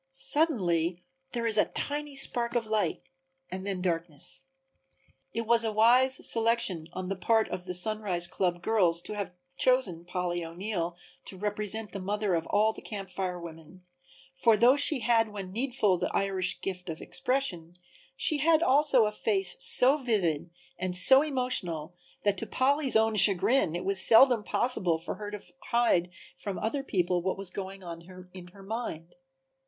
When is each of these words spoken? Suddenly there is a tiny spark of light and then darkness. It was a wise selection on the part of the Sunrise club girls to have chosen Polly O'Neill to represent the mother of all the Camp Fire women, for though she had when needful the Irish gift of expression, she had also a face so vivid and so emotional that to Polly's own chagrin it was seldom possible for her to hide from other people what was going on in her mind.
Suddenly 0.13 1.03
there 1.31 1.45
is 1.45 1.59
a 1.59 1.65
tiny 1.65 2.15
spark 2.15 2.55
of 2.55 2.65
light 2.65 3.03
and 3.51 3.67
then 3.67 3.83
darkness. 3.83 4.45
It 5.31 5.45
was 5.45 5.63
a 5.63 5.71
wise 5.71 6.27
selection 6.27 6.87
on 6.93 7.07
the 7.07 7.15
part 7.15 7.47
of 7.49 7.65
the 7.65 7.75
Sunrise 7.75 8.25
club 8.25 8.63
girls 8.63 9.03
to 9.03 9.13
have 9.15 9.31
chosen 9.57 10.03
Polly 10.05 10.43
O'Neill 10.43 10.97
to 11.25 11.37
represent 11.37 11.91
the 11.91 11.99
mother 11.99 12.33
of 12.33 12.47
all 12.47 12.73
the 12.73 12.81
Camp 12.81 13.11
Fire 13.11 13.39
women, 13.39 13.83
for 14.33 14.57
though 14.57 14.75
she 14.75 15.01
had 15.01 15.29
when 15.29 15.51
needful 15.51 15.99
the 15.99 16.09
Irish 16.15 16.61
gift 16.61 16.89
of 16.89 16.99
expression, 16.99 17.77
she 18.17 18.39
had 18.39 18.63
also 18.63 19.05
a 19.05 19.11
face 19.11 19.55
so 19.59 19.97
vivid 19.97 20.49
and 20.79 20.97
so 20.97 21.21
emotional 21.21 21.93
that 22.23 22.39
to 22.39 22.47
Polly's 22.47 22.95
own 22.95 23.15
chagrin 23.17 23.75
it 23.75 23.85
was 23.85 24.01
seldom 24.03 24.43
possible 24.43 24.97
for 24.97 25.13
her 25.13 25.29
to 25.29 25.43
hide 25.69 26.09
from 26.39 26.57
other 26.57 26.81
people 26.81 27.21
what 27.21 27.37
was 27.37 27.51
going 27.51 27.83
on 27.83 28.01
in 28.33 28.47
her 28.47 28.63
mind. 28.63 29.13